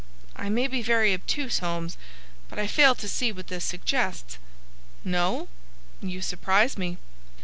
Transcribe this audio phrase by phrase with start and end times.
[0.35, 1.95] "I may be very obtuse, Holmes,
[2.49, 4.39] but I fail to see what this suggests."
[5.03, 5.47] "No?
[6.01, 6.97] You surprise me.